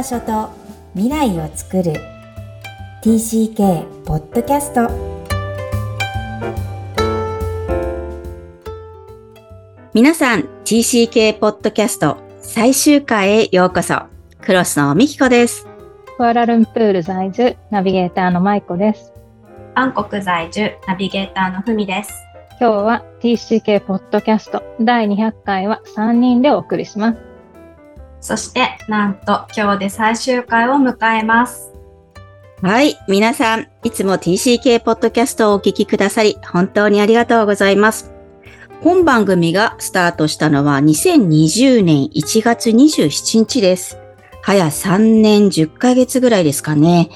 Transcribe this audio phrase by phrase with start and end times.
[0.00, 0.48] 場所と
[0.94, 1.92] 未来を作る。
[3.02, 4.88] TCK ポッドキャスト
[9.92, 14.04] 皆さん TCK ポッドキャスト最終回へようこそ。
[14.40, 15.68] クロスのミキコです。
[16.16, 19.12] クアラルンプール在住ナビゲーターのマイコです。
[19.74, 22.14] バンコク在住ナビゲーターのふみです。
[22.58, 27.29] 今日は TCK ポッドキャスト第200回は3人でお送りします
[28.20, 31.72] そして、なんと今日で最終回を迎えます。
[32.62, 32.98] はい。
[33.08, 38.12] 皆さん、いつも TCK ポッドキャストをお聞きくださり、本当にありがとうございます。
[38.82, 43.98] 本番組がスタートしたのは2020年1月27日です。
[44.42, 47.10] 早3年10ヶ月ぐらいですかね。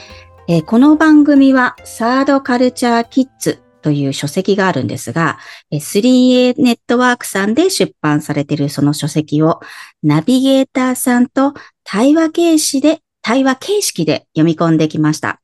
[0.47, 5.39] えー、この番組はサードカルチャーキッズという書籍があるんですが、
[5.71, 9.61] 3A ネットワークさんで出版されているその書籍を
[10.03, 11.53] ナビゲーターさんと
[11.85, 15.43] 対話形式で、対話形式で読み込んできました。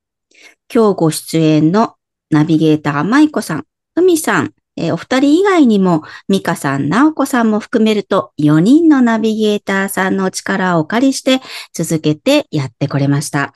[0.74, 1.96] 今日ご出演の
[2.30, 11.42] ナビゲーター舞子さん、海さん、えお二人以外にも、美香さん、直子さんも含めると、4人のナビゲーターさんの力をお借りして
[11.74, 13.52] 続けてやってこれました。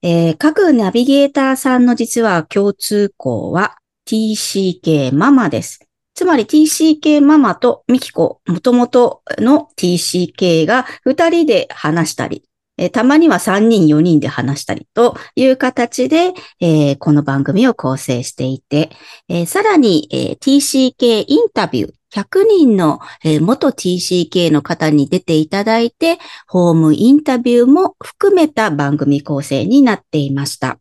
[0.00, 5.80] えー、各ナビゲーターさんの実は共通項は、TCK ママです。
[6.14, 12.44] つまり TCK ママとミキコ、もともとの TCK が2人で話したり、
[12.78, 18.90] えたまには3人、4人で話したりという形で、えー、この番組を構成していて、
[19.28, 30.78] えー、さらに、えー、TCK インタビュー、100人の、え元 TCK の方に出ていただいて、ホームインタビューも含めた番組構成になっていました。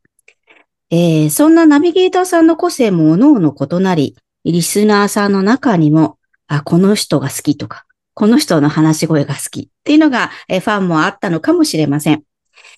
[0.98, 4.16] えー、そんなナビゲーターさんの個性も各々異なり、
[4.46, 7.84] リスナーさんの中にも、あ、この人が好きとか、
[8.14, 12.24] この人の話し声が好きっていうのが、えー、ファンもあったのかもしれません。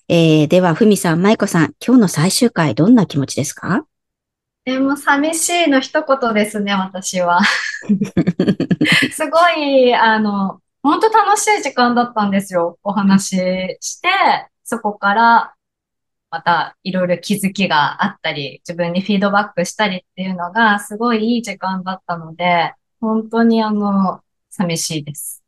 [0.08, 3.84] えー、では、ふみさん、まいこさん、今日の最終回、どんな気持ちですか？
[4.64, 7.40] でも寂しいの一言ですね、私は。
[9.12, 12.80] すごい、あの、本当楽しい時間だったんですよ。
[12.82, 14.08] お話しして、
[14.64, 15.54] そこから
[16.30, 25.42] またいろいろ気づきがあったり、自分にフィードバックしたりっていうのがすごいいい時間だったので、本当にあの、寂しいです。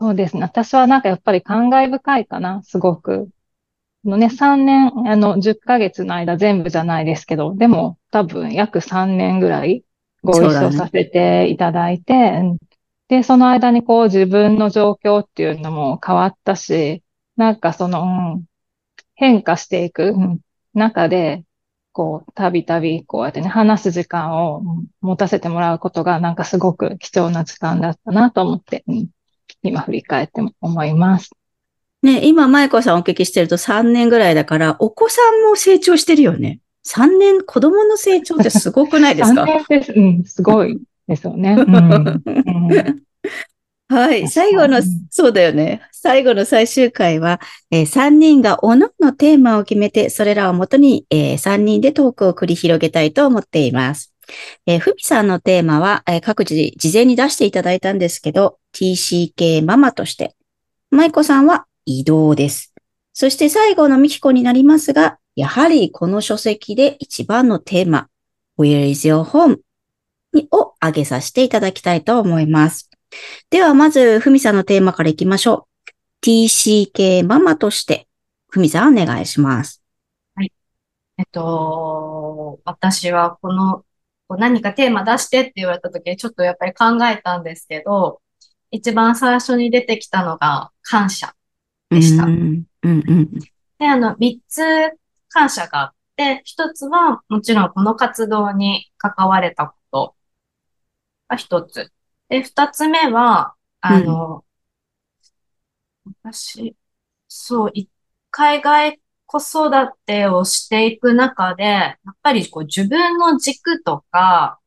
[0.00, 0.42] そうですね。
[0.42, 3.28] 私はなんかやっぱり感慨深いかな、すごく。
[4.04, 9.84] のね、3年、あの、10ヶ月の間全部じゃないですけど、でも多分約3年ぐらい
[10.22, 12.56] ご一緒させていただいて、ね、
[13.08, 17.02] で、その間にこう自分の状況っていうのも変わったし、
[17.36, 18.44] なんかその、うん、
[19.20, 20.14] 変化していく
[20.72, 21.44] 中で、
[21.92, 24.62] こう、たびたび、こうやってね、話す時間を
[25.02, 29.08] 持たせてもらうことが、なんかすごく貴重な時間だったなと思って、うん、
[29.62, 31.32] 今振り返っても思います。
[32.02, 36.60] ね、今、舞子さんお聞きしてると3年ぐらいだから、お子さんも成長してるよね。
[36.86, 39.92] 3年、子供の成長ってすごくないですか ?3 年です。
[39.94, 41.56] うん、すごいですよね。
[41.58, 43.02] うん うん
[43.90, 44.28] はい。
[44.28, 44.80] 最後の、
[45.10, 45.82] そうだよね。
[45.90, 47.40] 最後の最終回は、
[47.72, 54.14] えー、3人がおののテーマを決めて、それらをもとに、えー、3人でトークを繰り広げたいと思っています。
[54.64, 60.36] えー、ふみさんのテーマは、えー、各自事前に出していただいたんですけど、TCK ママとして、
[60.92, 62.72] 舞子さんは移動です。
[63.12, 68.06] そして最後のミキコになりますが、やはりこの書籍で一番のテーマ、
[68.56, 69.58] Where is your home?
[70.52, 72.89] を挙げさせていただきたいと思います。
[73.50, 75.70] では、まず、ふみさんのテーマからいきましょう。
[76.22, 78.08] TCK ママとして、
[78.50, 79.82] ふみさんお願いします。
[80.34, 80.52] はい。
[81.18, 83.84] えっと、私はこの、
[84.38, 88.20] 何かテーマ出してって言われた時にちょっとやっぱり考えたんですけど、
[88.70, 91.34] 一番最初に出てきたのが感謝
[91.90, 92.24] でした。
[92.24, 93.30] うんうんうん、
[93.78, 94.62] で、あの、三つ
[95.28, 100.14] 感謝があって、一つはもちろんこの活動に関われたこと
[101.28, 101.90] が一つ。
[102.30, 104.44] で、二つ目は、あの、
[106.06, 106.76] うん、私、
[107.28, 107.72] そう、
[108.30, 109.70] 海外子育
[110.06, 114.60] てをしていく中で、やっぱりこう自分の軸とか、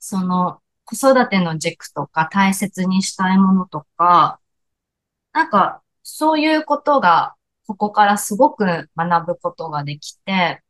[0.00, 4.40] その子育ての軸とか大切にしたいものとか、
[5.32, 7.36] なんかそういうことが
[7.66, 10.62] ここからすごく学ぶことができて、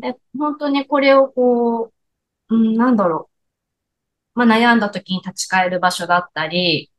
[0.00, 1.92] で本当にこれをこ
[2.50, 3.31] う、うん、なんだろう、
[4.34, 6.90] まあ、悩んだ時に立ち返る場所だったり、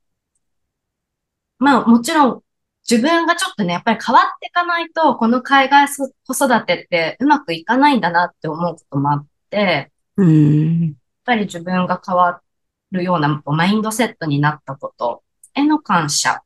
[1.60, 2.44] まあもちろん
[2.90, 6.04] 自分がちょっとね、やっぱり変わっていかないと、この海外子
[6.34, 10.94] 育てってうまくいかないんだなって思うこともあって、うん、やっ
[11.26, 12.42] ぱり自分が変わ
[12.92, 16.42] るようなマインドセットになったことへの感謝。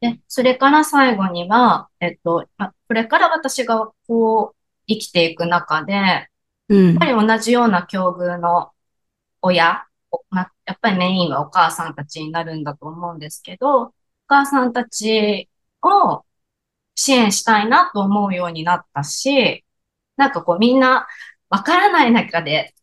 [0.00, 4.56] で、それから最後には、えっと、まあ、これから私がこう、
[4.86, 6.28] 生きていく中で、
[6.68, 7.04] うんやっぱ。
[7.06, 8.70] り同じような境遇の
[9.46, 13.92] 親、おまやっぱりメインはお母さんたちになるんだと思うんですけど、お
[14.26, 15.50] 母さんたち
[15.82, 16.24] を
[16.94, 19.64] 支援したいなと思うようになったし、
[20.16, 21.06] なんかこうみんな
[21.50, 22.74] わからない中で、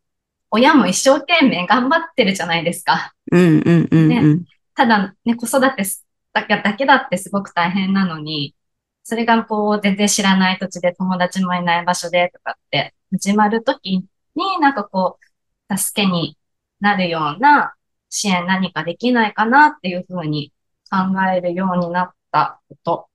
[0.52, 3.14] 親も一生懸命頑張ってるじゃないですか。
[3.31, 4.46] うんうんうんうん。
[4.75, 5.84] ただね、子育て
[6.34, 8.56] だけだけだってすごく大変なのに、
[9.04, 14.06] それがこう全然知らない土地で友達もいない場所でとかって始まるときに
[14.60, 15.18] なんかこ
[15.69, 16.38] う助けに
[16.81, 17.75] なるような
[18.10, 20.51] 支援何かできないかなっていうふうに
[20.89, 20.98] 考
[21.33, 23.07] えるようになったこと、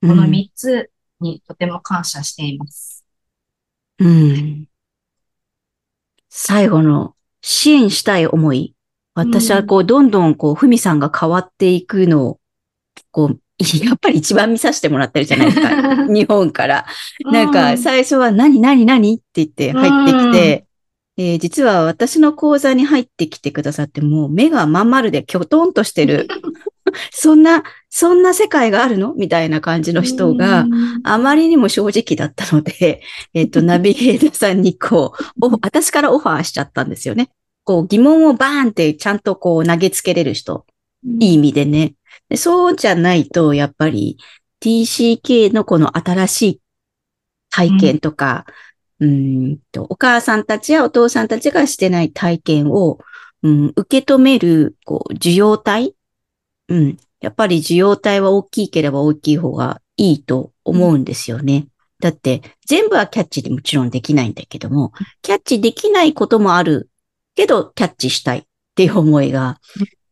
[0.00, 0.90] この3つ
[1.20, 3.04] にとても感謝しています。
[4.00, 4.66] うん。
[6.28, 8.74] 最後の支援したい思い。
[9.14, 12.40] 私はこう、どんどんこう、ふみさんが変わっていくのを、
[13.12, 16.06] こう、やっぱり一番見させてもらってるじゃないですか。
[16.12, 16.86] 日本から。
[17.30, 20.66] なんか、最初は何何何って言って入ってきて、
[21.16, 26.26] えー実は私の講座に入ってきてくださって、もう目がまん丸できょとんとしてる。
[27.12, 29.14] そんな、そんな世界があるの？
[29.14, 30.66] みたいな感じの人が、
[31.02, 33.02] あまりにも正直だったので、
[33.34, 37.30] えっ、と、ナビゲーターさんにこう、お私からオファーしちゃったんですよね。
[37.64, 40.66] こう、疑問をバーンってちゃんとこう投げつけれる人。
[41.20, 41.94] いい意味でね。
[42.28, 44.18] でそうじゃないと、やっぱり
[44.60, 46.60] TCK のこの新しい
[47.50, 48.46] 体験とか、
[49.04, 52.98] うーんと、お母さんたちやお父さんたちがしてない体験を、
[53.42, 55.94] うん、受け止める、こう、受容体？
[56.68, 56.96] うん。
[57.20, 61.66] やっぱり受容体は大きければ大きい方がいいと思うんですよね。
[62.00, 64.92] だって、全部はキャッチでもちろんできないんだけども、
[65.22, 66.90] キャッチできないこともある
[67.34, 68.42] けど、キャッチしたいっ
[68.74, 69.60] ていう思いが、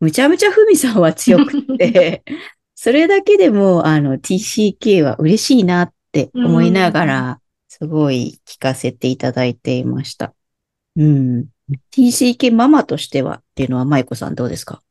[0.01, 2.23] むちゃむちゃふみさんは強くって、
[2.75, 7.41] それだけでも、あの、TCK は嬉しいなって思いながら、
[7.83, 10.35] すごい聞かせていただいていました。
[10.95, 11.47] うん。
[11.91, 14.83] TCK ママとしてはっていうのは、舞子さんどうですか？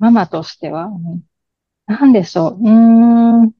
[0.00, 1.20] ママとしては、うん
[1.86, 2.60] なんでしょう？
[2.60, 3.50] うーん。
[3.50, 3.52] い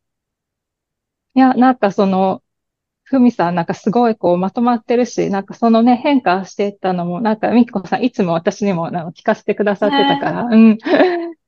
[1.35, 2.43] や、なんかその、
[3.05, 10.79] ふみさん、なんかすごいこうまとまってるし、なんかそのね、変化していったのも、なんかみきこさん、いつも私にもなんか聞かせてくださってたから、うん。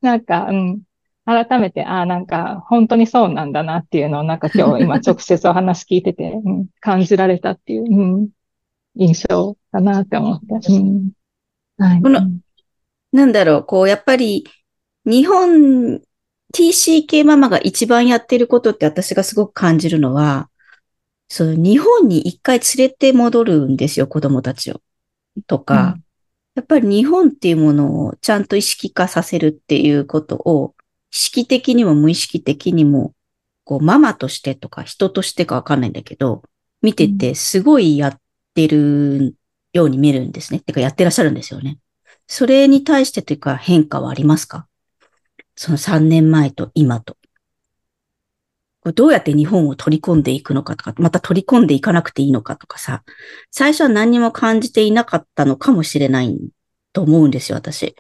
[0.01, 0.83] なんか、うん。
[1.29, 8.29] 改めて、ああ、なんか、本当にそうなんだなっていうのを、なんか今日今直接お話聞いてて、 うん、感じられたっていう、うん、
[8.97, 10.73] 印象かなって思って。
[10.73, 11.11] うん。
[11.77, 12.03] はい。
[12.03, 12.21] この
[13.13, 14.47] なんだろう、こう、やっぱり、
[15.05, 16.01] 日本、
[16.55, 20.49] TCK ママが一番やってることって私がすごく感じるのは、
[21.29, 24.81] そう、日本に一回連れて戻るんですよ、子供たちを。
[25.47, 26.05] とか、うん
[26.59, 30.78] やっぱり日本っていうものをちゃんと意識化させるっていうことを、意
[31.11, 33.15] 識的にも無意識的にも、
[33.65, 36.43] こう、ママとしてとか人としてかわかんないんだけど、
[36.81, 38.21] 見ててすごいやっ
[38.55, 39.35] てる
[39.73, 40.61] ように見えるんですね。
[40.61, 41.79] てかやってらっしゃるんですよね。
[42.27, 44.67] それに対してというか変化はありますか？
[45.57, 47.17] その3年前と今と。
[48.81, 53.03] これどうやって日本を取り込んでいくのかとか、また取り込んでいかなくていいのかとかさ、
[53.51, 56.39] 最初は何にも感じていなかったのかもしれない
[56.93, 57.97] と思うんですよ、私。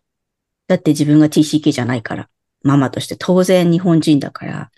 [0.69, 2.29] だって自分が TCK じゃないから。
[2.69, 4.71] ママとして当然日本人だから。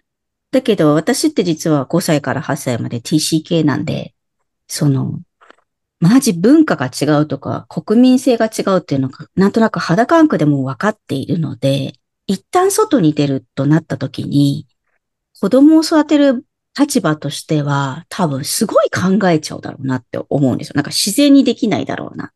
[0.52, 4.14] だけど私って実は5歳から8歳まで TCK なんで、
[4.68, 5.18] その、
[5.99, 11.94] マジ文化が違うとか、国民性が違うっていうのが、なんとなく肌感覚でも分かっているので、
[12.28, 14.68] 一旦外に出るとなった時に、
[15.40, 16.47] 子供を育てる
[16.78, 20.75] 立場としては、多分すごい考えちゃうだろうなって思うんですよ。
[20.76, 22.32] なんか自然にできないだろうな。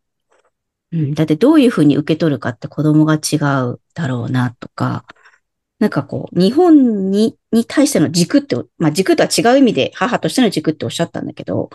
[0.92, 1.14] うん。
[1.14, 5.04] だってどういうふうに受け取るかって子供が違うだろうなとか、
[5.84, 11.68] なんかこう、日本に、に対しての軸って、まあ軸とは違う意味で母としての軸っておっしゃったんだけど、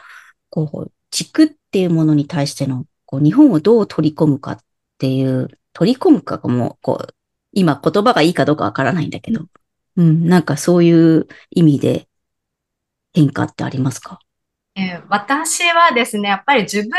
[0.49, 4.59] こう、軸っていうものに対しての、こう、日本をどう取り込むかっ
[4.97, 7.13] ていう、取り込むかも、こう、
[7.51, 9.45] 今言葉がいいかどうかわからないんだけど、
[9.95, 12.07] うん、なんかそういう意味で
[13.13, 14.19] 変化ってありますか？
[14.75, 16.89] えー私はですね、やっぱり自分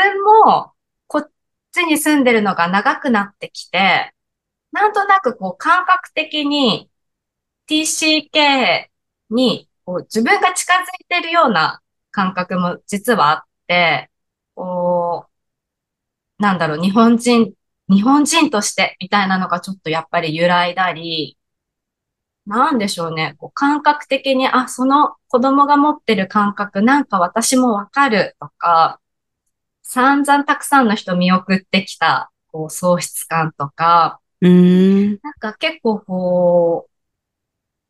[0.45, 0.71] も
[1.07, 1.29] こっ
[1.73, 4.13] ちに住んでるのが長くなってきて、
[4.71, 6.89] なんとなくこう感覚的に
[7.71, 8.89] TCK
[9.29, 14.11] にこう自分が近づいてるような感覚も実はあって、
[14.55, 15.27] こ
[16.39, 17.53] う、なんだろう、日本人、
[17.87, 21.37] 日本人としてみたいなのがちょっとやっぱり揺らいだり、
[22.45, 23.35] なんでしょうね。
[23.37, 28.99] こう感覚的に、あ、その子供が持ってる感覚、なんか私もわかるとか、
[29.83, 35.19] 散々たくさんの人見送ってきた、こう、喪失感とか、うーん。
[35.23, 36.90] なんか結構こう、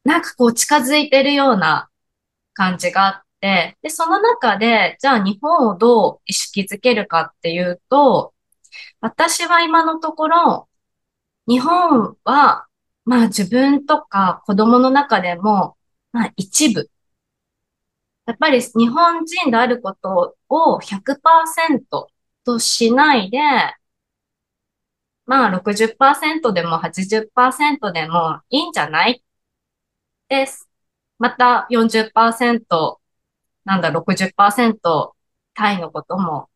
[0.03, 1.89] なんかこう近づいてるような
[2.53, 8.33] 感じがあって、で、その中で、じゃあ日本をどう意識づけるかっていうと、
[9.01, 10.69] 私は今のところ、
[11.47, 12.67] 日本は、
[13.05, 15.77] まあ自分とか子供の中でも、
[16.13, 16.89] まあ一部。
[18.25, 22.07] やっぱり日本人であることを100%
[22.45, 23.37] としないで、
[25.25, 29.23] まあ60%でも80%でもいいんじゃない
[30.31, 30.69] です。
[31.19, 32.97] また40%、
[33.65, 35.11] なんだ60%
[35.53, 36.47] タイのことも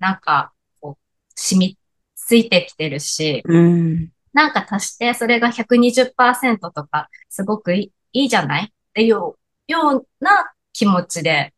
[0.00, 1.02] なんかこう
[1.36, 1.78] 染み
[2.16, 8.64] ついてきてるし、うん、なんか足してそれが120%とかすごくいいじゃない？
[8.64, 9.36] っていうよ
[9.68, 11.54] うな気持ちで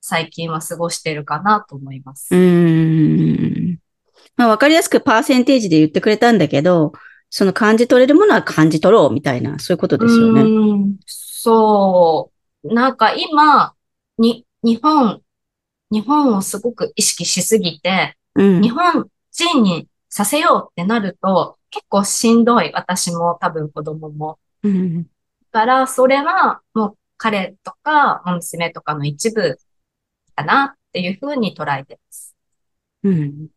[0.00, 2.34] 最近は過ごしてるかなと思います。
[2.34, 3.78] うん。
[4.36, 6.92] まあ、わかりやすくパーセンテージで言ってくれたんだけど、
[7.30, 10.42] その感じ取れるものは感じ取ろうみたいな、そういうことですよね。
[10.42, 12.32] うんそ
[12.64, 12.74] う。
[12.74, 13.74] なんか今、
[14.18, 15.22] に、日本、
[15.90, 22.72] 日本をすごく意識しすぎて、うん、日本人にさせようってなると、結構しんどい。
[22.72, 24.38] 私も多分子供も。
[24.62, 25.08] うん、だ
[25.52, 29.58] から、それはもう彼とか娘とかの一部
[30.34, 32.34] だなっていうふうに捉えてます。
[33.04, 33.48] うん。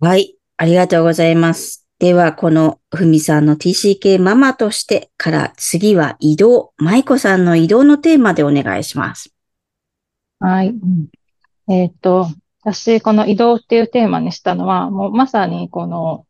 [0.00, 0.36] はい。
[0.62, 1.88] ありがとうございます。
[1.98, 9.34] では、このふみさんの TCK ママとしてから次は移動、舞子さんの移動のテーマでお願いします。
[10.38, 10.72] はい。
[11.68, 12.28] えっ、と、
[12.62, 16.26] 私、この移動っていうテーマにしたのは、もうまさにこの、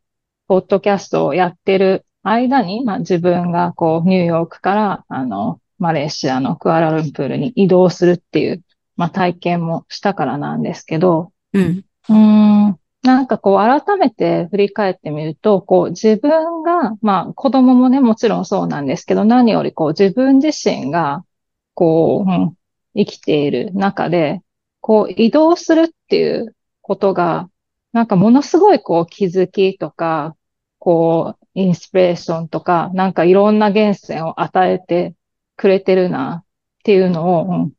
[0.47, 8.63] ポッドキャストをやってる間に、まあ、自分がこう、ニューヨークから、あの、マレーシアのクアラルンプールに移動するっていう、
[8.95, 11.85] まあ、体験もしたからなんですけど、うん。
[12.09, 21.25] うん、なんかこう、改めて振り返ってみると、こう、自分が、まあ、子供もね、もちろんそうなんですけど、何よりこう、自分自身が、
[21.73, 22.57] こう、うん、
[22.95, 24.41] 生きている中で、
[24.79, 27.49] こう、移動するっていうことが、
[27.91, 30.37] なんかものすごいこう、気づきとか、
[30.79, 35.13] こう、インスピレーションとか、なんかいろんな源泉を与えて
[35.57, 36.45] くれてるなっ
[36.83, 37.73] ていうのを、うん、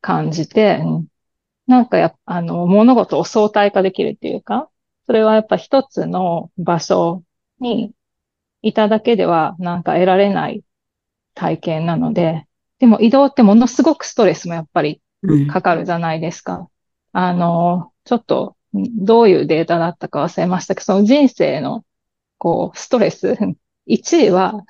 [0.00, 1.06] 感じて、うん、
[1.66, 4.70] なんかやあの、物事を相対化できるっていうか、
[5.06, 7.22] それはやっぱ一つの場所
[7.60, 7.92] に
[8.62, 10.64] いただけではなんか得られない
[11.34, 12.46] 体験なので、
[12.78, 15.00] でも移動ってものすごくストレスもやっぱり
[15.50, 16.56] かかるじゃないですか。
[16.56, 16.68] うん、
[17.12, 21.84] あの、ちょっとどういうデータだったか忘れましたけど、その人生の
[22.38, 23.36] こう、ストレス、
[23.86, 24.64] 1位は、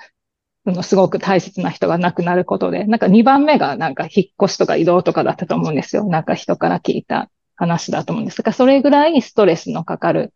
[0.82, 6.04] すごく大切な人が亡くなることで、なんか2番目がなんか引っ越しとか移動とかだったと思うんですよ。
[6.04, 8.38] なんか人から聞いた話だと思うんです。
[8.38, 10.32] だからそれぐらいストレスのかかる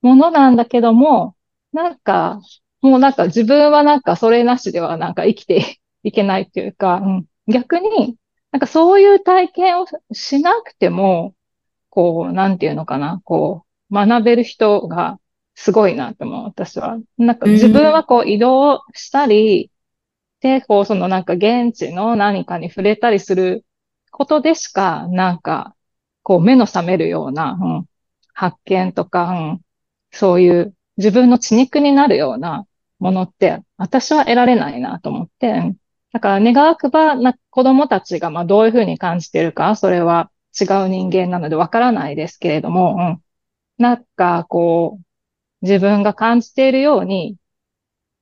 [0.00, 1.34] ものなんだけども、
[1.72, 2.40] なんか、
[2.80, 8.16] もうなんか自分はなんかそれなしではなんか生きていけないっていうか、うん、逆に、
[8.50, 11.34] なんかそういう体験をしなくても、
[11.90, 15.18] こう、なんていうのかな、こう、学べる人が
[15.54, 16.98] すごいなって思う、私は。
[17.18, 19.70] なんか自分はこう移動したり、
[20.42, 23.64] で、こうそのなんか現地の何かに触れたりする
[24.10, 25.74] ことでしか、なんか、
[26.22, 27.86] こう目の覚めるような、うん、
[28.34, 29.60] 発見とか、うん、
[30.12, 32.66] そういう自分の血肉になるような
[32.98, 35.74] ものって、私は得られないなと思って、
[36.12, 40.30] だから願わくば、な子供たちがまあどういうふうに感じてるか、それは
[40.60, 43.22] 違う人間なのでわからないですけれども、うん、
[43.82, 45.04] なんかこう、
[45.62, 47.36] 自分が感じているように、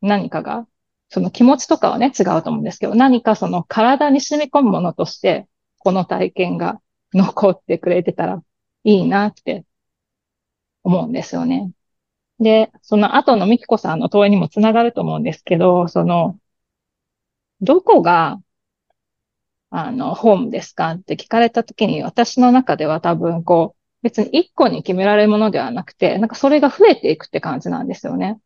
[0.03, 0.67] 何かが、
[1.11, 5.49] その気持ちとかはね、違うと思うんですけど、何かその体に染み込むものとして、
[5.79, 6.81] この体験が
[7.15, 8.43] 残ってくれてたら
[8.85, 9.65] いいなって
[10.83, 11.73] 思うんですよね。
[12.41, 16.39] で、その後のミキコさんの問いにもつながると思うんですけど、その、
[17.63, 18.39] どこが、
[19.71, 28.41] あの、ホームですかって聞かれたときに、私の中では多分、こう、別に一個に決められるものではなくて、なんかそれが増えていくって感じなんですよね。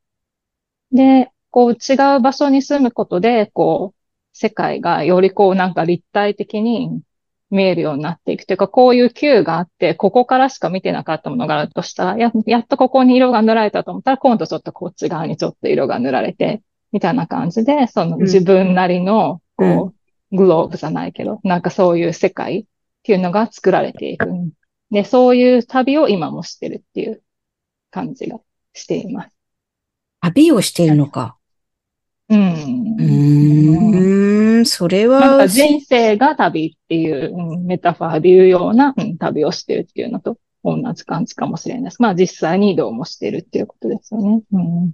[0.92, 3.99] で、こう違う場所に住むことで、こう、
[4.32, 7.00] 世界がよりこうなんか立体的に
[7.49, 19.94] 見えるようになっていくというか、こういう球があって、ここからしか見てなかったものがあるとしたら、ややっとここに色が塗られたと思ったら、今度ちょっとこっち側にちょっと色が塗られて、みたいな感じで、その自分なりの、こ
[20.32, 22.64] う、グローブじゃないけど、なんかそういう世界っ
[23.04, 24.28] ていうのが作られていく。
[24.90, 27.23] で、そういう旅を今もしてるっていう
[27.92, 28.40] 感じが
[28.73, 29.37] しています。
[30.20, 31.37] 旅をしているのか。
[32.28, 32.97] うん。
[32.99, 35.21] うん、それは。
[35.21, 42.00] なんか人生が旅っていう、うん、メタファーで言うような、うん、旅をしてるっていうのと同じ感じかもしれないです。
[42.00, 44.43] まあ実際に移動もしてるっていうことですよね。
[44.52, 44.93] うん、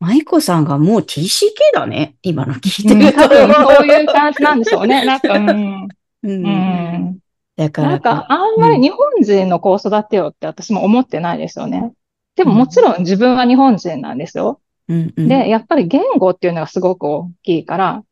[0.00, 2.16] 舞子さんがもう TCK だね。
[2.22, 3.12] 今の聞いてうん。
[3.12, 5.04] 多分そういう感じなんでしょうね。
[5.04, 5.84] なんか、うん。
[5.84, 5.88] う。
[6.22, 7.18] うんん。
[7.56, 11.92] だから、なんか、あんまり日本人の子を育てようって私も思ってないですよね。
[12.34, 14.60] でももちろん自分は日本人なんですよ。
[14.90, 18.04] うんうん、で、やっぱり言語っていうのがすごく大きいから、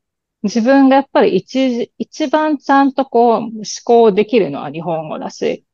[0.44, 3.52] 自分がやっぱり一、一番ちゃんとこう思
[3.84, 5.64] 考できるのは日本語だし、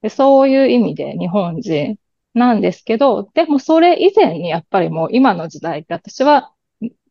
[0.00, 1.98] でそういう意味で日本人
[2.32, 6.52] なんですけど、でもそれ以前にやっぱりもう今の時代って私は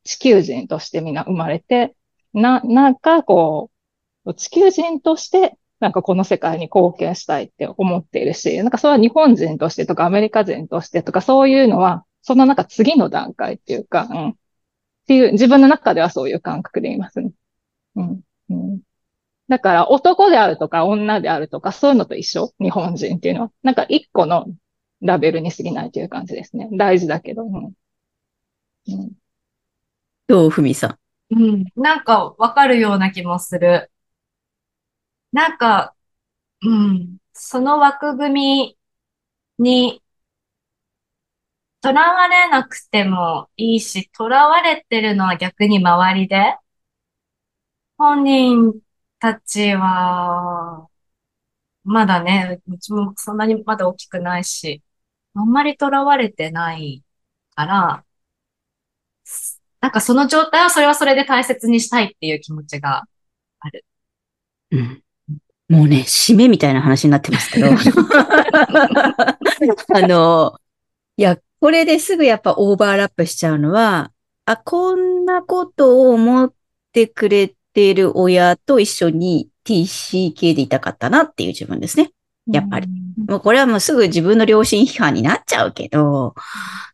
[0.03, 1.95] 地球人としてみんな生まれて、
[2.33, 3.69] な、なんかこ
[4.25, 14.29] う、地球人としてなんかこの世界に貢献したいって思っているし、なんかそれは日本人としてとかアメリカ人としてとかそういうのは、そのなんか次の段階っていうか、うん。
[14.29, 14.35] っ
[15.05, 17.31] ていう、自分の中ではそういう感覚でいますね。
[17.95, 18.21] うん。
[18.49, 18.79] うん。
[19.49, 22.53] だから男であるとか女であるとかそういうのと一緒？
[22.59, 23.51] 日本人っていうのは。
[23.61, 24.47] なんか一個の
[25.01, 26.69] ラベルに過ぎないという感じですね。
[26.71, 27.43] 大事だけど。
[27.43, 27.73] うん。
[28.87, 29.11] うん、
[30.27, 30.97] どう、ふみさ
[31.31, 31.35] ん？
[31.35, 31.65] うん。
[31.75, 33.91] なんかわかるような気もする。
[35.33, 35.93] なんか、
[36.61, 37.17] うん。
[37.33, 38.77] その枠組み
[39.57, 40.02] に
[41.83, 46.55] 囚われなくてもいいし、囚われてるのは逆に周りで、
[47.97, 48.79] 本人
[49.19, 50.87] たちは、
[51.83, 54.81] まだね、うちもそんなにまだ大きくないし、
[55.35, 57.03] あんまり囚われてない
[57.55, 58.05] から、
[59.81, 63.03] なんかその状態はそれはそれで大切にしたいっていう気持ちが
[63.59, 63.85] ある。
[64.71, 65.03] うん。
[65.69, 67.67] もうね、締めみたいな話になってますけど。
[69.93, 70.57] あの、
[71.17, 74.11] いや、これですぐやっぱオーバーラップしちゃうのは、
[74.43, 76.53] あ、こんなことを思っ
[76.91, 82.11] てくれている親と一緒に TCK でいたかったなっていう自分ですね。
[82.47, 82.89] やっぱり。
[83.29, 86.35] もうこれはもうすぐ自分の両親批判になっちゃうけど、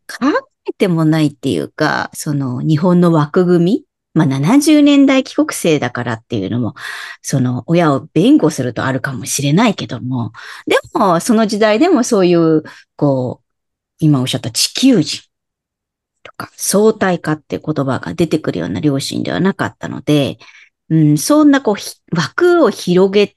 [0.08, 0.28] 考
[0.70, 6.76] えてもないっていうか、その日本の枠組みまあ70年代帰国生だからっていうのも、
[7.24, 10.32] その親を弁護するとあるかもしれないけども、
[10.68, 12.62] でもその時代でもそういう、
[12.96, 13.49] こう、
[14.00, 15.22] 今おっしゃった地球人
[16.24, 20.38] とか相対化って言葉が出てくるような両親ではなかったので、
[20.90, 23.36] うん、そんなこう枠を広げ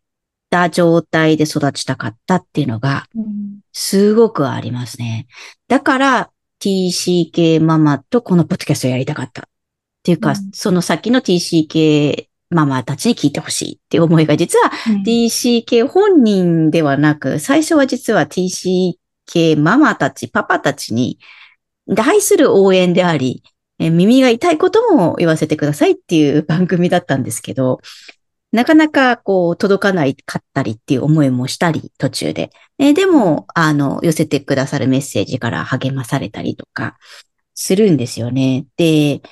[0.50, 3.06] た状態で育ちたかったっていうのが、
[3.72, 5.26] すごくありますね。
[5.66, 9.42] だから、TCK ママとこのポッドキャストをやりたかった。
[9.42, 9.44] っ
[10.04, 18.94] ていうか、うんその先の TCK ママたちに聞いてほしいっていう思いが実はうん TCK 本人ではなく、最初は実は TCK
[19.56, 21.18] ママたち、パパたちに
[21.96, 23.42] 対する応援であり、
[23.78, 27.80] 耳が痛いことも言わせてくださいっていう 番組だったんですけど、
[28.52, 32.50] なかなかこう届かないかったりっていう思いもしたり途中で。
[32.78, 36.98] えでも、あの、寄せてくださるメッセージから励まされたりとか
[37.54, 38.66] するんですよね。
[38.76, 39.22] で、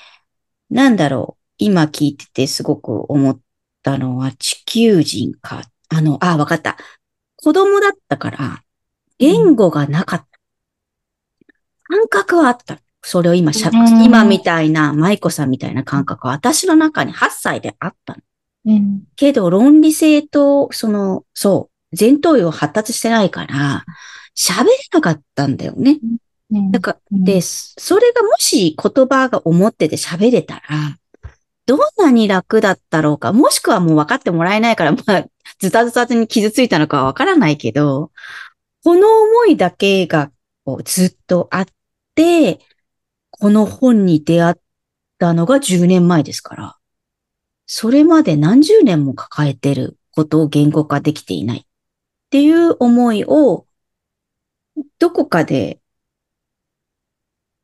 [0.71, 1.41] なんだろう。
[1.59, 3.39] 今聞いててすごく思っ
[3.83, 5.65] たのは地球人か。
[5.91, 6.79] あの、あ、わかった。
[7.37, 8.63] 子供だったから、
[9.21, 10.27] 言語がなかった。
[11.85, 12.79] 感覚はあった。
[13.03, 18.21] それを今しゃ、うん今みたいな、舞子さんみたいな感覚は私の中に8歳であったの。
[18.67, 23.85] うんけど、論理性と、その、そう、前頭葉発達してないから、
[24.37, 25.99] 喋れなかったんだよね。
[26.51, 30.97] うんだから、うんで、それがもし言葉が思ってて喋れたら、
[31.67, 35.25] どんなに楽だったろうか、もしくはもう分かってもらえないから、まあ、
[35.61, 38.11] ズタズタに傷ついたのかは分からないけど、
[38.85, 40.31] この思いだけが
[40.65, 41.67] こうずっとあっ
[42.15, 42.61] て、
[43.31, 44.55] この本に出会っ
[45.19, 46.77] たのが10年前ですから、
[47.67, 51.65] それまで何十年も抱えてることを言語化できていないっ
[52.31, 53.67] ていう思いを、
[54.99, 55.81] どこかで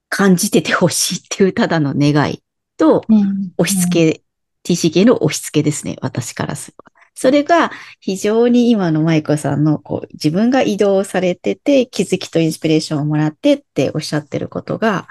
[0.08, 2.42] 感じててほしいっていうただの願い
[2.76, 3.52] と、うん。
[3.58, 4.22] 押し付け、
[4.64, 6.95] TCK の押し付けですね、私からすれば。
[7.16, 15.08] それが非常に今の舞子さんのこう自分が移動されてて気づきとインスピレーションをもらってっておっしゃってることが、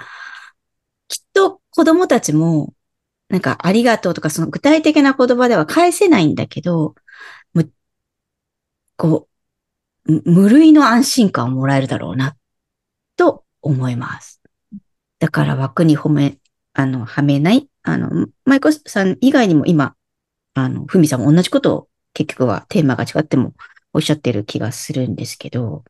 [1.08, 2.74] きっと子供たちも
[3.30, 6.96] なんかありがとうとかその具体的な言葉では返せないんだけど、
[7.54, 7.72] む
[8.98, 9.28] こ
[10.08, 12.36] う、無類の安心感をもらえるだろうな、
[13.16, 14.42] と思います。
[15.20, 16.38] だから枠に褒め、
[16.74, 17.68] あの、はめない。
[17.82, 19.96] あの、舞子さん以外にも今、
[20.54, 23.54] あの、ふみさんも同じことを結局はテーマが違っても
[23.94, 25.84] おっしゃってる気がするんですけど、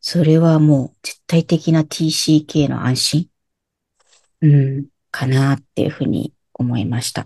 [0.00, 3.30] それはもう絶対的な TCK の安心、
[4.42, 7.24] うん、かなっていうふうに思いました。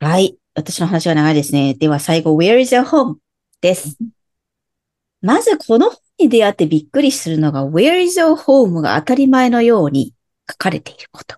[0.00, 0.36] はい。
[0.54, 1.74] 私の話は長いですね。
[1.74, 3.16] では最後、Where is your home?
[3.60, 3.96] です。
[5.20, 8.80] まずこの本に出会ってびっくりするのが Where is your home?
[8.80, 10.14] が当たり前のように
[10.50, 11.36] 書かれていること。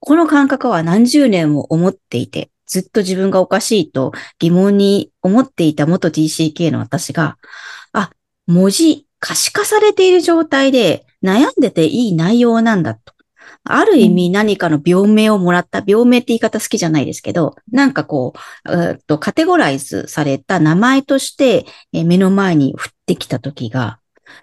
[0.00, 7.38] この感覚は何十年も思っていて、ずっと自分がおかしいと疑問に思っていた元 TCK の私が、
[7.92, 8.10] あ、
[8.46, 13.16] 文字可視化されている状態で悩んでていい内容なんだと。
[13.68, 23.98] ある意味何かの病名をもらった、病名って言い方好きじゃないですけど、なんかこう、えっとカテゴライズされた名前として、え目の前に降ってきた時が、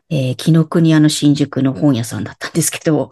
[0.10, 3.10] えー、木の国屋の新宿の本屋さんだったんですけど、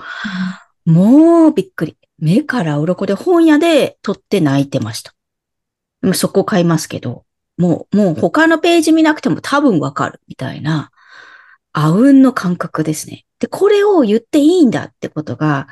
[0.86, 1.97] もうびっくり。
[2.22, 5.14] 目から鱗で本屋で撮って泣いてました。
[6.14, 7.26] そこ買いますけど、
[7.58, 10.92] もう、もう他のページ見なくても多分わかるみたいな、
[11.74, 13.26] あうんの感覚ですね。
[13.40, 15.68] で、これを言っていいんだってことが、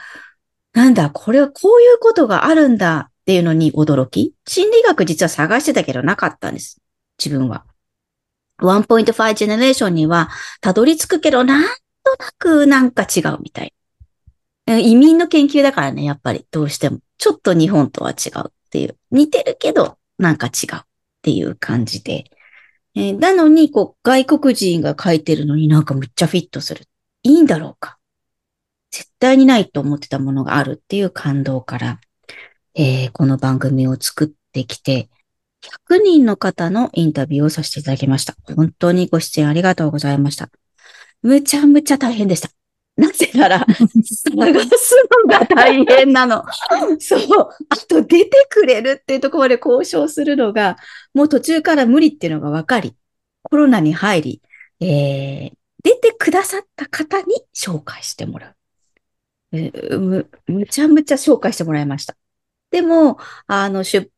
[0.74, 4.34] なんだ、これはこういうことがあるんだっていうのに驚き。
[4.48, 6.82] 心理学実は探してたけどなかったんです。
[7.24, 7.66] 自分は。
[8.62, 10.30] 1.5ジェネレーションには
[10.62, 13.74] たどり着くけど、なんとなくなんか違うみたい。
[14.78, 17.00] 移民の研究だからね、やっぱりどうしても。
[17.18, 18.98] ちょっと日本とは違うっていう。
[19.12, 20.82] 似てるけど、なんか違うっ
[21.22, 22.26] ていう感じで。
[22.96, 26.86] えー、なのに、こう、外国人が書いてるのになんかむっちゃフィットする。
[27.24, 28.00] いいんだろうか
[28.92, 32.00] 絶対にないと思ってたものがあるっていう感動から、
[32.76, 35.10] えー、この番組を作ってきて、
[35.90, 38.36] 100人の方のインタビューをさせていただきました。
[38.56, 40.50] 本当にご出演ありがとうございました。
[41.22, 42.59] むちゃむちゃ大変でした。
[43.00, 46.44] なぜなら、探すのが大変なの。
[47.00, 47.50] そう。
[47.70, 50.76] あと、出てくれるっていうところまで交渉するのが、
[51.14, 52.96] もう途中から無理っていうのが分かり、
[53.44, 54.42] コロナに入り、
[54.82, 58.56] えー、出てくださった方に紹介してもらう。
[60.00, 62.18] む、むちゃむちゃ紹介してもらいました。
[62.70, 64.10] でも、あの、出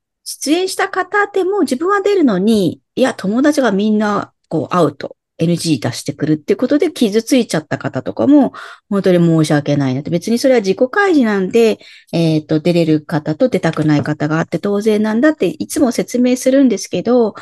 [0.47, 5.15] 演した方でも自分は出るのに、いや、友達がみんな、こう、会うと。
[5.41, 8.53] NG 出してくるってことで傷ついちゃった方とかも、
[8.89, 10.09] 本当に申し訳ないなって。
[10.09, 11.79] 別にそれは自己開示なんで、
[12.13, 17.33] えっ、ー、と、出れる方と出たくない方があって当然なんだっていつも説明するんですけど、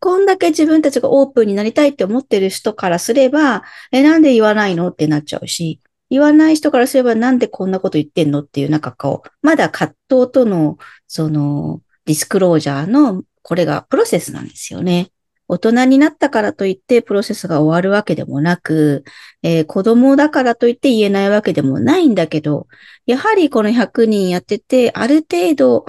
[0.00, 15.10] こんだけ自分たちがオープンになりたいって思ってる人からすれば、え、なんで言わないのってなっちゃうし、言わない人からすればなんでこんなこと言ってんのっていう、なんかこう、まだ葛藤との、その、ディスクロージャーの、これがプロセスなんですよね。
[15.48, 19.04] 大人になったからといってプロセスが終わるわけでもなく、
[19.42, 22.66] えー、子供だからといって言えないわけでもないんだけど、
[23.06, 25.86] やはりこの100人やってて、ある程度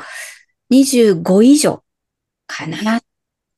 [0.72, 1.84] 25以上
[2.48, 3.02] かな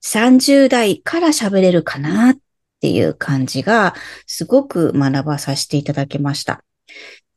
[0.04, 2.36] 30代から喋れるかなっ
[2.80, 3.96] ていう感じが、
[4.28, 6.64] すごく学ばさせていただきました。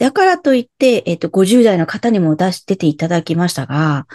[0.00, 4.06] だからといって、えっ、ー、と、50代の方にも出してていただきましたが、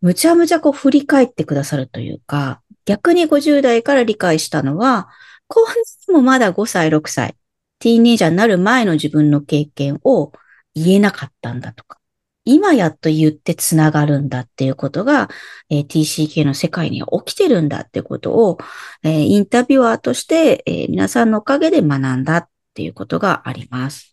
[0.00, 5.08] むちゃむちゃこう振り返ってくださるというか、逆に50代から理解したのは、
[5.48, 5.76] 後半
[6.14, 7.34] もまだ5歳、6歳、
[7.80, 10.30] ティーネイジャーになる前の自分の経験を
[10.76, 11.98] 言えなかったんだとか、
[12.44, 15.28] 今やっと言ってつながるんだっていうことが、
[15.70, 18.58] えー、TCK の世界には起きてるんだっていうことを、
[19.02, 24.11] えー、インタビュアーとして、えー、皆さんのおかげで学んだっていうことがあります。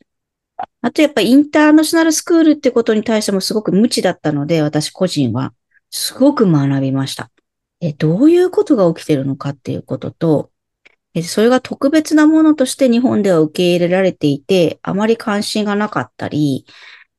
[0.81, 5.53] あとやっぱインターナショナルスクールってことに対してもすごく無知だったので、私個人は
[5.89, 7.31] すごく学びました。
[7.81, 10.51] えどういうことが起きてるのかっていうことと、
[11.13, 16.65] えそれが特別なものとして日本では受け入れられていて、あまり関心がなかったり、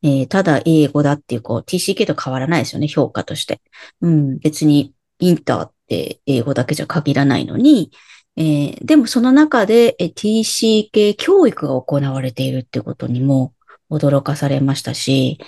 [0.03, 3.61] えー、ただ英語だっていう、こう、TCK と変わらないですよね、評価として。
[4.01, 7.91] うん、別にインターって英語だけじゃ限らないのに、
[8.37, 13.55] えー、でもその中で、え TCK 教育が行われているってことにも
[13.91, 15.39] 驚かされましたし、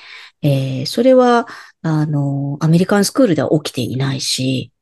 [0.43, 1.47] えー、それは、
[1.83, 4.73] あの、アメリカンスクールでは起きていないし、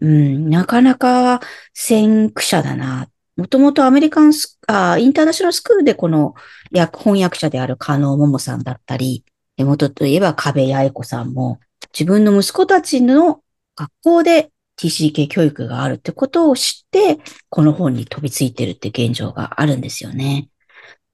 [0.00, 1.40] うん、なかなか
[1.74, 3.08] 先駆者だな。
[3.36, 6.34] もともとアメリカンスあ、インターナショナルスクールでこの
[6.72, 9.24] 翻訳者である加納桃さんだったり、
[9.58, 11.60] 元といえば壁八重子さんも、
[11.98, 13.42] 自分の息子たちの
[13.74, 20.48] 学校で TCK 教育があるってことを知って、この本に飛びついてるって現状があるんですよね。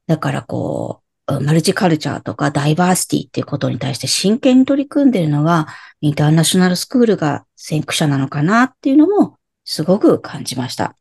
[0.07, 5.69] だからこう、マルチカルチャーとかダイバーシティっていうことに対して真剣に取り組んでるのは、
[6.01, 10.97] インターナショナルスクールが先駆者なのかなっていうのもすごく感じました。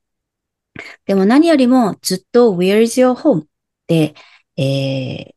[1.05, 3.45] でも何よりもずっと Where is your home?
[3.87, 4.13] で、
[4.57, 5.33] えー、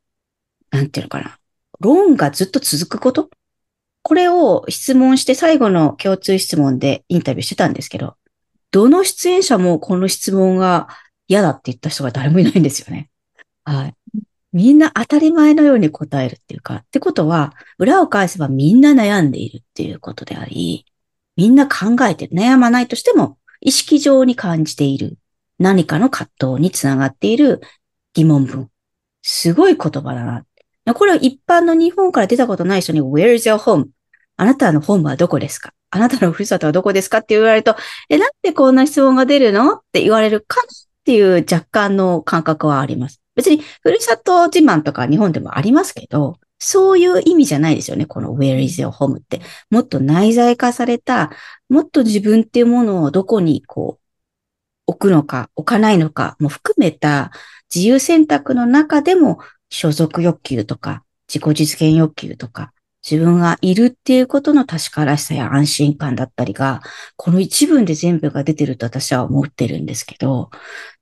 [0.70, 1.38] なんていうのかな。
[1.80, 3.30] 論がずっと続くこと
[4.04, 8.16] これを質問して最後の共通質問でインタビューしてたんですけど、
[8.70, 10.88] どの出演者もこの質問が
[11.26, 13.08] 嫌だって言った人が誰もいないんですよね。
[13.64, 13.94] はい。
[14.52, 20.84] みんな当たり前のように答えるっていうか、ってことは、裏を返せばみんな悩んでいるっていうことであり、
[21.36, 22.28] みんな考えて。
[22.28, 25.16] 悩まないとしても、意識上に感じている。
[25.58, 27.62] 何かの葛藤につながっている
[28.12, 28.68] 疑問文。
[29.22, 30.44] すごい言葉だな。
[30.92, 33.93] これは一般の日本から出たことない人に Where's your home?
[34.36, 35.72] あなたのホームはどこですか？
[35.90, 37.18] あなたのふるさとはどこですか？
[37.18, 37.76] って言われると、
[38.08, 39.74] え、なんでこんな質問が出るの？
[39.74, 43.20] って言われるかっていう若干の感覚はあります。
[43.36, 48.06] 別に、ふるさと自慢とか日本でもありますけど、そういう意味じゃないですよね。
[48.06, 49.40] この Where is your home って。
[49.70, 51.30] もっと内在化された、
[51.68, 54.04] もっと自分っていうものをどこにこう、
[54.86, 57.30] 置くのか、置かないのかも含めた
[57.74, 59.38] 自由選択の中でも
[59.70, 62.73] 所属欲求とか自己実現欲求とか
[63.08, 66.80] 自分がいるっていうことの確からしさや安心感だったりが、
[67.16, 70.50] この一文で全部が出てると私は思ってるんですけど、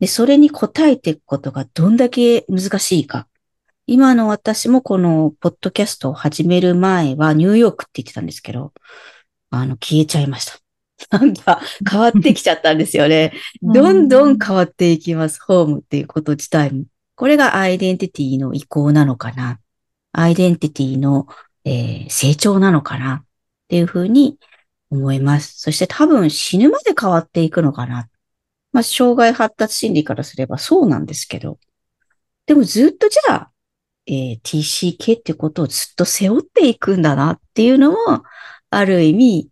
[0.01, 3.29] で、それに応えていくことがどんだけ難しいか。
[3.87, 8.73] 今の私もこのポッドキャストを始める前はニューヨークって言ってたんですけど、
[9.51, 10.59] あの、消えちゃいました。
[11.19, 13.33] なんか変わってきちゃったんですよね。
[13.61, 15.41] どんどん変わっていきます。
[15.41, 16.85] ホームっていうこと自体も。
[17.15, 19.61] これがアイデンティティの移行なのかな。
[20.13, 21.27] アイデンティティの
[21.65, 23.27] えー、成長なのかなっ
[23.69, 24.39] ていうふうに
[24.91, 25.61] 思います。
[25.61, 28.09] そして多分死ぬまで変わっていくのかな。
[28.73, 31.59] まあ、障害発達心理からすればそうなんですけど。
[32.47, 33.53] でもずっとじゃあ、
[34.07, 38.25] えー、TCK っていうことをずっと背負っていくんだなっていうのも、
[38.71, 39.51] ある意味、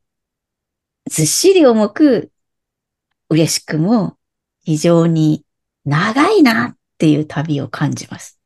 [1.08, 2.32] ずっしり重く、
[3.28, 4.16] 嬉しくも、
[4.64, 5.44] 非常に
[5.84, 8.39] 長いなっていう旅を感じます。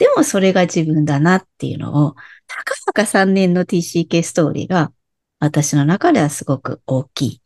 [0.00, 2.14] でもそれが自分だなっていうのを、
[2.46, 4.92] たかだか3年の TCK ストーリーが
[5.40, 7.40] 私の中ではすごく大きいっ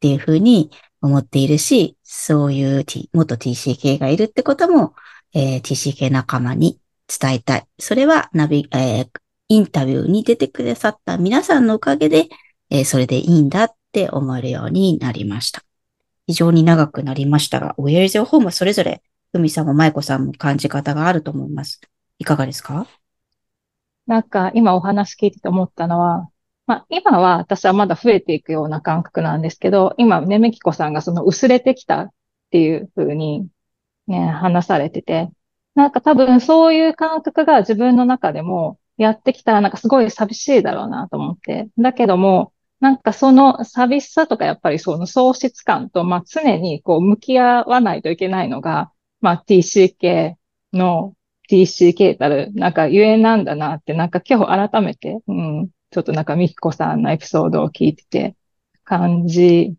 [0.00, 0.70] ていうふうに
[1.02, 4.94] 思っているし、そういう、T、元 TCK がいるってことも、
[5.34, 7.66] えー、TCK 仲間に伝えたい。
[7.78, 9.08] それはナビ、えー、
[9.48, 12.30] インタビューに出てくださった皆さんのおかげで、
[12.70, 15.62] えー、それでいいんだって思えるようになりました。
[16.26, 18.46] 非常に長くなりましたが、Where's your home?
[18.46, 21.80] はそれぞれふみさんもまいこさんも感じ方があると思います。
[22.18, 22.86] いかがですか？
[24.06, 26.28] なんか今お話聞いてて思ったのは、
[26.66, 32.10] まあ今は私はまだ増えていくような感覚なんですけど、今ねめきこさんがその薄れてきたっ
[32.50, 33.48] ていうふうに
[34.06, 35.30] ね、話されてて、
[35.74, 41.68] なんか多分そういう感覚が自分の中でもやってきたらなんかすごい寂しいだろうなと思って。
[41.78, 48.91] だけども、なんかその寂しさとかやっぱりその喪失感と、まあ常にこう向き合わないといけないのが、
[49.22, 50.34] まあ TCK
[50.74, 51.14] の
[51.50, 58.36] TCK たる、なんかゆえなんだなって、なんか今日改めて、うん、ちょっとなんかミキコさんのエピソードを聞いてて
[58.84, 59.74] 感じ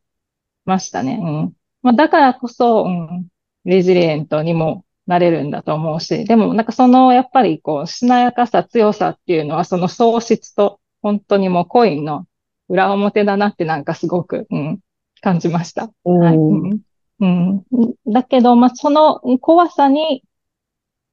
[0.65, 1.19] ましたね。
[1.21, 1.53] うん。
[1.81, 3.27] まあだからこそ、うん、
[3.65, 12.27] レジリエントにもなれるんだと思うし、でもなんかそのやっぱりこう、しなやかさ、強さっていうのはその喪失と本当にもうコインの
[12.69, 14.79] 裏表だなってなんかすごく、うん、
[15.21, 15.91] 感じました。
[16.03, 17.65] はいうんうん。
[18.07, 20.23] だけど、まあ、その怖さに、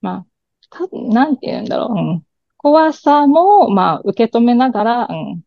[0.00, 0.26] まあ、
[0.70, 1.92] たなんて言うんだろう。
[1.94, 2.26] うん、
[2.58, 5.42] 怖さも、まあ、受け止めながら、うん、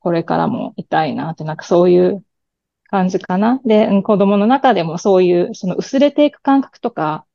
[0.00, 2.24] これからもいたいなって、なんかそういう
[2.90, 3.60] 感じかな。
[3.64, 7.26] で、うん、子供の中でもそういう、その薄れていく感覚とか、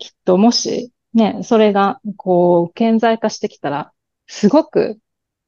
[0.00, 3.92] きっともし、ね、それが、こう、顕在化してきたら、
[4.28, 4.98] すごく、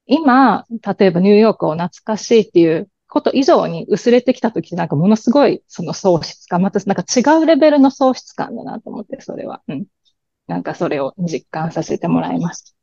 [0.06, 0.66] 今、
[0.98, 9.62] 例えばニューヨークを懐かしいっていうこと以上に薄れてきたとき、なんかものすごい、その喪失感、またなんか違うレベルの喪失感だなと思って、それは。
[9.68, 9.86] うん。
[10.46, 12.74] なんかそれを実感させてもらいます。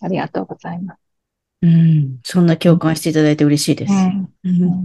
[0.00, 1.00] ありがとうございます。
[1.62, 2.20] うん。
[2.24, 3.92] そんな共感していただいて嬉しいです。
[3.92, 4.84] うんうん、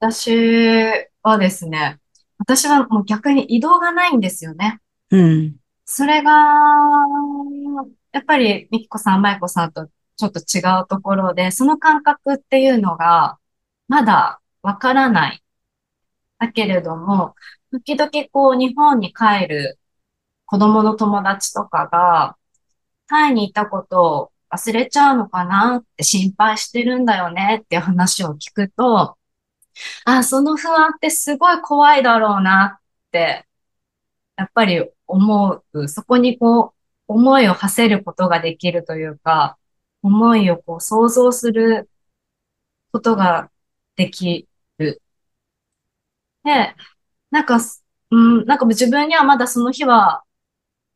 [0.00, 0.30] 私
[1.22, 1.98] はですね、
[2.38, 4.80] 私はもう逆に移動がないんですよね。
[5.10, 5.56] うん。
[5.84, 6.32] それが、
[8.12, 13.38] やっぱり、みきこさん、まいこさんとちょっと違うところで、その感覚っていうのが、
[13.88, 15.42] まだわからない。
[16.38, 17.34] だけれども、
[17.72, 19.78] 時々こう日本に帰る
[20.46, 22.36] 子供の友達とかが、
[23.08, 29.16] タイにいたことを忘れちゃうのかなって心配してるんだよねって話を聞くと、
[30.04, 33.46] あ、その不安ってすごい怖いだろうなって、
[34.36, 35.88] やっぱり思う。
[35.88, 36.74] そこにこう、
[37.08, 39.58] 思いを馳せることができるというか、
[40.02, 41.88] 思いをこう想像する
[42.92, 43.50] ことが
[43.96, 45.02] できる。
[46.44, 46.74] で、
[47.30, 47.58] なんか、
[48.10, 50.22] うん、なんか自分にはまだその日は、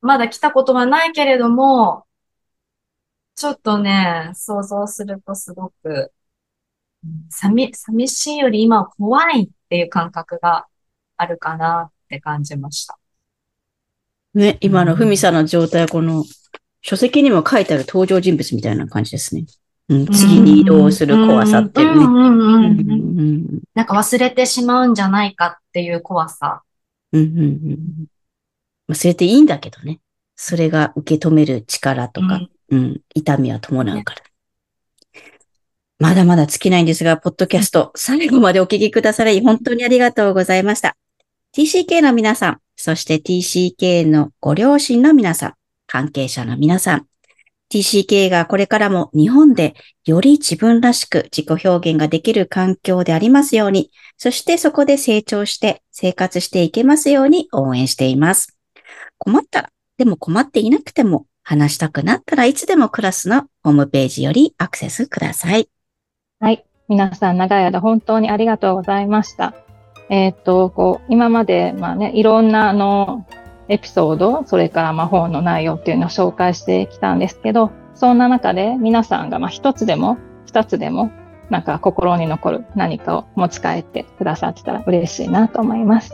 [0.00, 2.06] まだ来たことはないけれども、
[3.34, 6.12] ちょっとね、想像するとすごく、
[7.30, 10.66] 寂、寂しいより今は怖いっていう感覚が
[11.16, 12.98] あるかなって感じました。
[14.34, 16.24] ね、今のふみさんの状態はこの
[16.82, 19.44] 書籍にも書いてある登場人物みたいな感じですね。
[19.90, 23.60] うん、次に移動する怖さっていうね。
[23.74, 26.62] なんか忘れてしまうんじゃないかっていう怖さ。
[27.12, 29.98] うんうんうん、忘れていいんだけどね。
[30.36, 34.22] それが受け止める力とか、うん、痛みは伴うから。
[35.98, 40.96] まだまだ尽きないんですが、ポッドキャスト、最後までお聞きくださり、本当にありがとうございました。
[41.52, 45.54] TCK の皆さん、そして TCK のご両親の皆さん、
[45.86, 47.06] 関係者の皆さん、
[47.72, 58.58] TCK がこれからも日本でより自分らしく自己表現ができる環境でありますように、そしてそこで成長して生活していけますように応援しています。
[59.18, 65.68] 困ったら、でも困っていなくても話したくなったらいつでもクラスのホームページよりアクセスください。
[66.40, 66.64] はい。
[66.88, 69.54] 皆さん長い間本当にありがとうございました。
[70.08, 73.26] えーっと、こう、今まで、まあね、いろんなあの、
[73.70, 81.12] エピソード、それから魔法の内容っていうのを紹介してきたんですけど、そんな中で皆さんがまあ一つでも二つでも
[81.50, 86.12] なんか心に残る何かを持ち帰ってくださってたら嬉しいなと思います。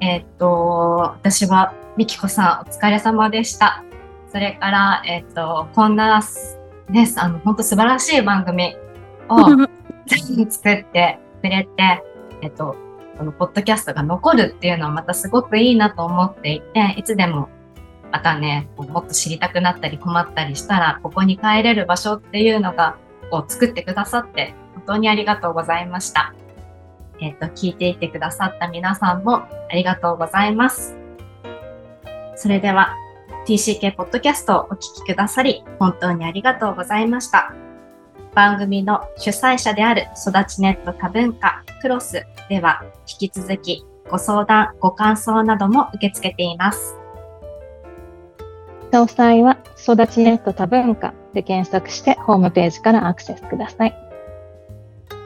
[0.00, 3.84] えーっと、私は、みきこさん、お疲れ様でした。
[4.32, 6.20] それから、えーっと、こんな、
[6.88, 8.76] ね、あの、本当素晴らしい番組
[9.28, 9.36] を
[10.48, 12.02] 作ってくれて、
[12.40, 12.74] えっと、
[13.20, 17.50] このポッドキャストが残るっていうのはまたすごくいいなと思っていて、いつでも
[18.10, 22.96] またね、もっと知りたくなったり困ったりしたら、ここに帰れる場所っていうのが、
[23.30, 26.34] こう作ってくださって、本当にありがとうございました。
[27.20, 30.96] えっ、と、聞いていてくださった皆さんもありがとうございます。
[32.36, 32.96] それでは、
[33.46, 37.52] TCK ポッドキャストをお聞きくださり、本当にありがとうございました。
[38.34, 46.96] 番組の主催者である育ちネット多文化クロスでは、引き続きご相談、ご感想なども受け付けています。
[48.92, 53.96] 詳細は育ちネット多文化で検索してホームページからアクセスください。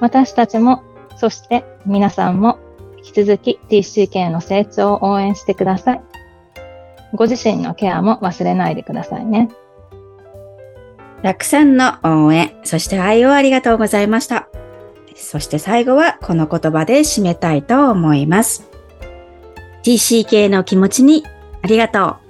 [0.00, 0.82] 私たちも、
[1.16, 2.58] そして皆さんも
[2.98, 6.02] 引き続き TCK の成長を応援してください。
[7.14, 9.48] ご自身のケアも忘れないでくださいね。
[11.24, 14.46] たくさんの応援、そして愛をありがとうございました。
[15.16, 18.68] そして最後はこの言葉で締めたいと思います。
[19.84, 21.24] TCK の気持ちに
[21.62, 22.23] ありがとう。